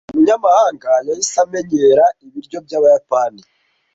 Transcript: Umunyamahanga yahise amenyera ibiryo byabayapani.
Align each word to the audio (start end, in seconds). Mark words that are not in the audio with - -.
Umunyamahanga 0.13 0.89
yahise 1.07 1.35
amenyera 1.45 2.05
ibiryo 2.25 2.57
byabayapani. 2.65 3.41